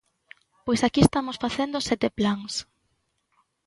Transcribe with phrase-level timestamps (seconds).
[0.65, 2.53] Pois aquí estamos facendo sete plans.